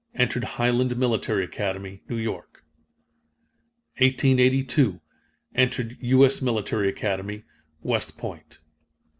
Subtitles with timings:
[0.15, 2.63] Entered Highland Military Academy, New York.
[3.99, 4.99] 1882.
[5.53, 6.25] Entered U.
[6.25, 6.41] S.
[6.41, 7.43] Military Academy,
[7.83, 8.57] West Point.